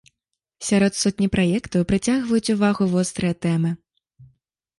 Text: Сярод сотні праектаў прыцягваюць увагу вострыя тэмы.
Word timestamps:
Сярод 0.69 0.95
сотні 1.01 1.27
праектаў 1.35 1.83
прыцягваюць 1.91 2.53
увагу 2.55 2.89
вострыя 2.95 3.33
тэмы. 3.49 3.69